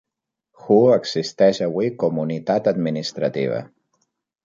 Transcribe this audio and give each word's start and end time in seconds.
Ho 0.67 0.77
existeix 0.93 1.61
avui 1.67 1.91
com 2.05 2.25
unitat 2.25 2.73
administrativa. 2.75 3.65